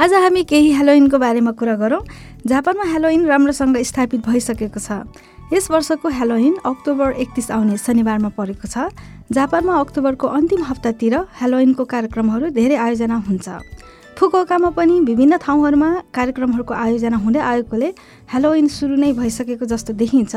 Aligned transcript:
आज 0.00 0.12
हामी 0.14 0.42
केही 0.48 0.70
हेलोइनको 0.72 1.18
बारेमा 1.18 1.50
कुरा 1.60 1.74
गरौँ। 1.76 2.00
जापानमा 2.48 2.84
हेलोइन 2.88 3.26
राम्रोसँग 3.26 3.76
स्थापित 3.84 4.20
भइसकेको 4.24 4.80
छ। 4.80 5.04
यस 5.52 5.70
वर्षको 5.70 6.08
हेलोइन 6.08 6.54
अक्टोबर 6.64 7.20
एकतिस 7.20 7.50
आउने 7.52 7.76
शनिबारमा 7.76 8.28
परेको 8.32 8.64
छ। 8.64 8.88
जापानमा 9.28 9.74
अक्टोबरको 9.76 10.26
अन्तिम 10.26 10.62
हप्तातिर 10.64 11.16
हेलोइनको 11.40 11.84
कार्यक्रमहरू 11.84 12.48
धेरै 12.48 12.76
आयोजना 12.80 13.16
हुन्छ। 13.28 13.48
फुकोकामा 14.16 14.70
पनि 14.72 15.00
विभिन्न 15.04 15.36
ठाउँहरूमा 15.36 15.90
कार्यक्रमहरूको 16.16 16.74
आयोजना 16.74 17.16
हुँदै 17.20 17.40
आएकोले 17.52 17.92
हेलोइन 18.32 18.68
सुरु 18.72 18.96
नै 18.96 19.12
भइसकेको 19.20 19.68
जस्तो 19.68 19.92
देखिन्छ। 20.00 20.34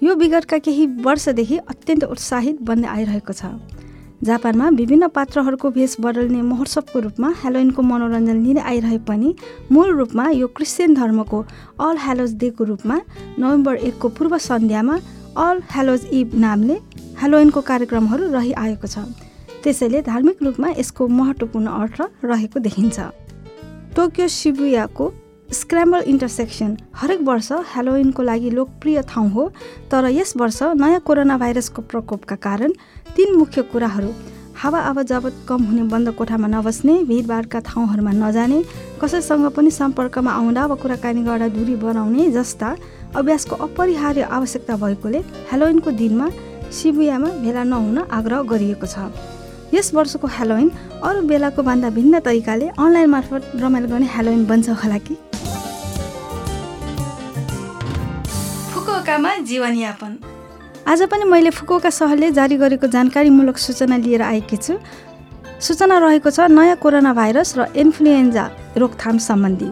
यो 0.00 0.14
विगतका 0.16 0.58
केही 0.64 0.86
वर्षदेखि 1.04 1.56
अत्यन्त 1.68 2.04
उत्साहित 2.08 2.64
बन्दै 2.64 2.88
आइरहेको 2.88 3.32
छ। 3.32 3.60
जापानमा 4.24 4.68
विभिन्न 4.68 5.08
पात्रहरूको 5.08 5.70
भेष 5.70 5.96
बदल्ने 6.00 6.40
महोत्सवको 6.42 6.98
रूपमा 6.98 7.28
हेलोइनको 7.42 7.82
मनोरञ्जन 7.82 8.38
लिँदै 8.42 8.60
आइरहे 8.60 8.98
पनि 9.08 9.34
मूल 9.72 9.92
रूपमा 9.96 10.28
यो 10.30 10.46
क्रिस्चियन 10.56 10.94
धर्मको 10.94 11.44
अल 11.80 11.96
हेलोज 11.98 12.34
डेको 12.34 12.64
रूपमा 12.64 12.96
नोभेम्बर 13.38 13.74
एकको 13.88 14.08
पूर्व 14.08 14.38
सन्ध्यामा 14.38 14.96
अल 15.38 15.62
हेलोज 15.74 16.06
इभ 16.12 16.34
नामले 16.40 16.78
हेलोइनको 17.22 17.60
कार्यक्रमहरू 17.60 18.32
रहिआएको 18.32 18.86
छ। 18.86 19.04
त्यसैले 19.62 20.02
धार्मिक 20.02 20.42
रूपमा 20.42 20.68
यसको 20.78 21.08
महत्त्वपूर्ण 21.08 21.66
अर्थ 21.66 22.00
रहेको 22.24 22.60
देखिन्छ। 22.60 22.98
टोकियो 23.96 24.28
सिबुयाको 24.28 25.12
स्क्राम्बल 25.52 26.02
इन्टरसेक्सन 26.02 26.76
हरेक 26.96 27.20
वर्ष 27.22 27.50
हेलोइनको 27.74 28.22
लागि 28.22 28.50
लोकप्रिय 28.50 29.00
ठाउँ 29.08 29.28
हो 29.30 29.48
तर 29.90 30.06
यस 30.10 30.32
वर्ष 30.36 30.62
नयाँ 30.74 31.00
कोरोना 31.06 31.36
भाइरसको 31.38 31.82
प्रकोपका 31.82 32.36
कारण 32.36 32.72
तीन 33.16 33.36
मुख्य 33.36 33.62
कुराहरू। 33.70 34.10
हावा 34.56 34.80
आवाजावत 34.80 35.34
कम 35.48 35.64
हुने 35.64 35.82
बन्द 35.92 36.10
कोठामा 36.18 36.46
नबस्ने 36.48 36.94
भिडभाडका 37.04 37.58
ठाउँहरूमा 37.62 38.10
नजाने 38.12 38.62
कसैसँग 39.02 39.46
पनि 39.56 39.70
सम्पर्कमा 39.70 40.32
आउँदा 40.32 40.66
वा 40.66 40.74
कुराकानी 40.82 41.22
गर्दा 41.22 41.48
दूरी 41.54 41.74
बनाउने 41.78 42.30
जस्ता 42.32 42.74
अभ्यासको 43.14 43.56
अपरिहार्य 43.66 44.22
आवश्यकता 44.26 44.76
भएकोले 44.82 45.18
हेलोइनको 45.52 45.90
दिनमा 45.94 46.28
सिबुयामा 46.74 47.28
भेला 47.44 47.62
नहुन 47.64 47.98
आग्रह 48.10 48.42
गरिएको 48.50 48.86
छ। 48.86 49.06
यस 49.74 49.94
वर्षको 49.94 50.26
हेलोइन 50.38 50.70
अरू 51.04 51.22
बेलाको 51.28 51.62
भन्दा 51.62 51.90
भिन्न 51.94 52.20
तरिकाले 52.26 52.68
अनलाइन 52.68 53.10
मार्फत 53.10 53.52
रमाइलो 53.62 53.88
गर्ने 53.88 54.08
हेलोइन 54.10 54.44
बन्छ 54.46 54.68
होला 54.82 54.98
कि? 54.98 55.16
फुकुओकामा 59.06 59.36
जीवनयापन 59.46 60.12
आज 60.88 61.02
पनि 61.10 61.24
मैले 61.24 61.50
फुकुओका 61.54 61.90
सहरले 61.90 62.30
जारी 62.34 62.56
गरेको 62.58 62.86
जानकारीमूलक 62.90 63.58
सूचना 63.58 63.96
लिएर 63.96 64.22
आएकी 64.22 64.56
छु। 64.56 64.74
सूचना 65.62 65.98
रहेको 66.02 66.30
छ 66.30 66.50
नयाँ 66.50 66.76
कोरोना 66.82 67.12
भाइरस 67.14 67.54
र 67.58 67.66
इन्फ्लुएन्जा 67.76 68.44
रोकथाम 68.76 69.18
सम्बन्धी। 69.22 69.70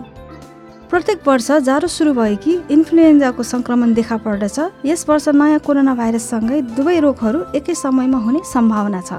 प्रत्येक 0.87 1.27
वर्ष 1.27 1.51
जाडो 1.67 1.87
सुरु 1.89 2.13
भयो 2.15 2.37
कि 2.39 2.53
इन्फ्लुएन्जाको 2.71 3.43
सङ्क्रमण 3.43 3.95
देखा 3.99 4.17
पर्दछ। 4.23 4.87
यस 4.87 5.03
वर्ष 5.09 5.29
नयाँ 5.35 5.59
कोरोना 5.67 5.95
भाइरससँगै 5.98 6.61
दुवै 6.79 6.98
रोगहरू 7.03 7.41
एकै 7.58 7.75
समयमा 7.75 8.19
हुने 8.23 8.41
सम्भावना 8.47 9.01
छ। 9.03 9.19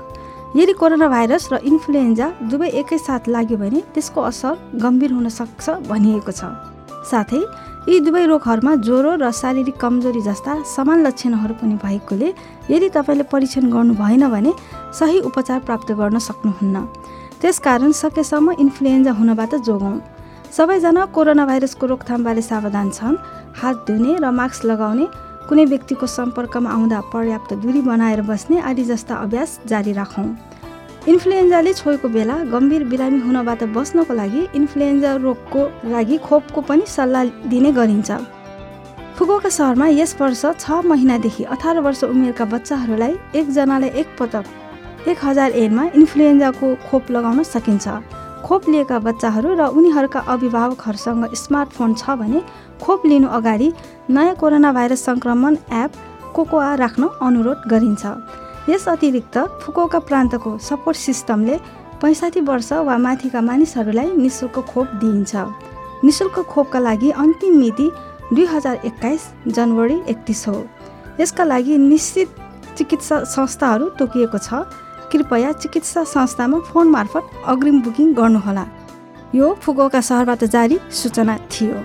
यदि 0.55 0.73
कोरोना 0.79 1.07
भाइरस 1.11 1.43
र 1.51 1.59
इन्फ्लुएन्जा 1.59 2.27
दुवै 2.47 2.69
एकैसाथ 2.79 3.27
लाग्यो 3.35 3.57
भने 3.59 3.83
त्यसको 3.91 4.21
असर 4.31 4.79
गम्भीर 4.79 5.11
हुन 5.11 5.27
सक्छ 5.29 5.65
भनिएको 5.91 6.31
छ। 6.31 6.55
साथै 7.11 7.43
यी 7.85 7.99
दुवै 8.01 8.21
रोगहरूमा 8.25 8.71
ज्वरो 8.81 9.11
र 9.21 9.29
शारीरिक 9.29 9.77
कमजोरी 9.77 10.21
जस्ता 10.27 10.53
समान 10.65 11.05
लक्षणहरू 11.05 11.53
पनि 11.61 11.75
भएकोले 11.83 12.29
यदि 12.73 12.87
तपाईँले 12.95 13.25
परीक्षण 13.29 13.65
गर्नु 13.69 13.93
भएन 14.01 14.23
भने 14.33 14.51
सही 14.99 15.19
उपचार 15.29 15.59
प्राप्त 15.67 15.91
गर्न 15.99 16.17
सक्नुहुन्न। 16.17 16.77
त्यसकारण 17.41 17.91
सकेसम्म 17.93 18.57
इन्फ्लुएन्जा 18.63 19.11
हुनबाट 19.19 19.53
जोगौँ। 19.69 20.01
सबैजना 20.57 21.05
कोरोना 21.13 21.45
भाइरसको 21.45 21.85
रोकथामबारे 21.85 22.41
सावधान 22.41 22.89
छन् 22.89 23.21
हात 23.61 23.75
धुने 23.85 24.17
र 24.17 24.33
मास्क 24.33 24.65
लगाउने 24.65 25.05
कुनै 25.45 25.65
व्यक्तिको 25.69 26.05
सम्पर्कमा 26.09 26.69
आउँदा 26.75 26.99
पर्याप्त 27.13 27.53
दूरी 27.61 27.81
बनाएर 27.85 28.21
बस्ने 28.25 28.65
आदि 28.65 28.83
जस्ता 28.89 29.13
अभ्यास 29.25 29.59
जारी 29.69 29.93
राखौँ। 29.93 30.27
इन्फ्लुएन्जाले 31.07 31.71
छोएको 31.73 32.07
बेला 32.09 32.35
गम्भीर 32.49 32.83
बिरामी 32.89 33.19
हुनबाट 33.21 33.63
बस्नको 33.73 34.13
लागि 34.13 34.41
इन्फ्लुएन्जा 34.55 35.11
रोगको 35.21 35.61
लागि 35.85 36.17
खोपको 36.17 36.61
पनि 36.65 36.85
सल्लाह 36.87 37.23
दिने 37.45 37.71
गरिन्छ। 37.71 38.11
फुगोका 39.17 39.49
सहरमा 39.49 39.87
यस 39.87 40.15
वर्ष 40.19 40.45
छ 40.59 40.81
महिनादेखि 40.83 41.43
अठार 41.53 41.79
वर्ष 41.85 42.03
उमेरका 42.05 42.45
बच्चाहरूलाई 42.53 43.13
एकजनालाई 43.37 43.89
एक 44.01 44.07
पटक 44.19 44.45
एक 45.07 45.17
हजार 45.23 45.51
एनमा 45.61 45.83
इन्फ्लुएन्जाको 45.95 46.67
खोप 46.89 47.11
लगाउन 47.11 47.43
सकिन्छ। 47.45 47.85
खोप 48.41 48.69
लिएका 48.69 48.97
बच्चाहरू 48.99 49.49
र 49.53 49.61
उनीहरूका 49.77 50.19
अभिभावकहरूसँग 50.33 51.25
स्मार्टफोन 51.35 51.93
छ 51.93 52.17
भने 52.17 52.41
खोप 52.81 53.05
लिनु 53.05 53.27
अगाडि 53.37 53.69
नयाँ 54.09 54.35
कोरोना 54.41 54.71
भाइरस 54.73 55.05
सङ्क्रमण 55.05 55.53
एप 55.83 55.91
कोकोआ 56.33 56.73
राख्न 56.81 57.03
अनुरोध 57.21 57.69
गरिन्छ। 57.69 58.03
यस 58.69 58.87
अतिरिक्त 58.89 59.37
फुकोका 59.63 59.99
प्रान्तको 59.99 60.57
सपोर्ट 60.59 60.97
सिस्टमले 60.97 61.55
पैँसाठी 62.01 62.41
वर्ष 62.41 62.71
वा 62.87 62.97
माथिका 62.97 63.41
मानिसहरूलाई 63.41 64.09
निशुल्क 64.17 64.59
खोप 64.71 64.87
दिइन्छ। 65.01 65.33
निशुल्क 66.03 66.39
खोपका 66.49 66.79
लागि 66.79 67.09
अन्तिम 67.13 67.53
मिति 67.59 67.87
दुई 68.33 68.45
हजार 68.45 68.75
एक्काइस 68.85 69.21
जनवरी 69.47 70.01
एकतिस 70.09 70.47
हो। 70.47 70.57
यसका 71.19 71.43
लागि 71.43 71.77
निश्चित 71.77 72.35
चिकित्सा 72.77 73.23
संस्थाहरू 73.23 73.89
तोकिएको 73.99 74.37
छ। 74.37 74.65
कृपया 75.11 75.51
चिकित्सा 75.53 76.03
संस्थामा 76.03 76.59
फोन 76.67 76.87
मार्फत 76.89 77.29
अग्रिम 77.47 77.81
बुकिङ 77.81 78.13
गर्नुहोला। 78.13 78.65
यो 79.35 79.53
फुकोका 79.61 80.01
सहरबाट 80.01 80.43
जारी 80.45 80.79
सूचना 80.91 81.37
थियो। 81.51 81.77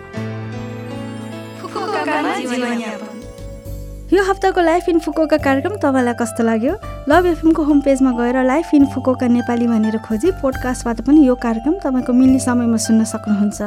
यो 4.11 4.23
हप्ताको 4.25 4.61
लाइफ 4.61 4.89
इन 4.89 4.99
फुकोका 4.99 5.37
कार्यक्रम 5.39 5.75
तपाईँलाई 5.79 6.15
कस्तो 6.19 6.43
लाग्यो? 6.43 6.75
लभ 7.09 7.27
एफएमको 7.27 7.63
होम 7.63 7.81
पेजमा 7.81 8.11
गएर 8.19 8.43
लाइफ 8.43 8.75
इन 8.75 8.87
फुकोका 8.91 9.27
नेपाली 9.31 9.67
भनेर 9.71 9.99
खोजी 10.03 10.31
पोडकास्टबाट 10.43 11.01
पनि 11.07 11.27
यो 11.27 11.35
कार्यक्रम 11.39 11.79
तपाईँको 11.79 12.13
मिल्ने 12.13 12.39
समयमा 12.43 12.77
सुन्न 12.77 13.05
सक्नुहुन्छ। 13.07 13.61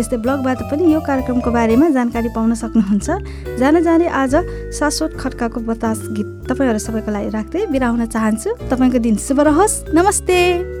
त्यस्तै 0.00 0.16
ब्लगबाट 0.24 0.72
पनि 0.72 0.88
यो 0.88 1.00
कार्यक्रमको 1.04 1.50
बारेमा 1.52 1.88
जानकारी 1.92 2.28
पाउन 2.32 2.54
सक्नुहुन्छ। 2.56 3.60
जान 3.60 3.82
जाने 3.84 4.08
आज 4.08 4.34
शाश्वत 4.72 5.20
खड्काको 5.20 5.60
बतास 5.68 6.00
गीत 6.16 6.48
तपाईँहरू 6.48 6.80
सबैको 6.80 7.10
लागि 7.12 7.28
राख्दै 7.36 7.66
बिराउन 7.68 8.04
चाहन्छु। 8.08 8.56
तपाईँको 8.72 8.98
दिन 9.04 9.16
शुभ 9.20 9.40
रहोस्। 9.52 9.92
नमस्ते! 9.92 10.79